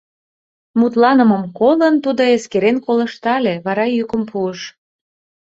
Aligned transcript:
Мутланымым 0.79 1.43
колын, 1.57 1.95
тудо 2.03 2.23
эскерен 2.35 2.77
колыштале, 2.85 3.53
вара 3.65 3.85
йӱкым 3.95 4.23
пуыш: 4.29 4.59